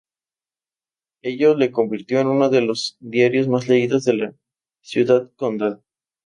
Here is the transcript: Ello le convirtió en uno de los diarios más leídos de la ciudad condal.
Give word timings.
Ello 1.21 1.53
le 1.53 1.69
convirtió 1.69 2.21
en 2.21 2.27
uno 2.27 2.49
de 2.49 2.61
los 2.61 2.97
diarios 3.01 3.47
más 3.47 3.67
leídos 3.67 4.03
de 4.03 4.13
la 4.15 4.35
ciudad 4.81 5.29
condal. 5.35 5.83